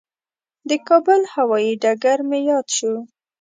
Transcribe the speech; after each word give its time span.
د 0.69 0.71
کابل 0.87 1.21
هوایي 1.33 1.73
ډګر 1.83 2.19
مې 2.29 2.39
یاد 2.49 2.67
شو. 2.77 2.93